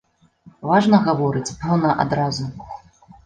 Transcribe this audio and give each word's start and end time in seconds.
Важна 0.69 0.97
гаворыць, 1.07 1.55
пэўна, 1.65 1.91
адразу. 2.05 2.49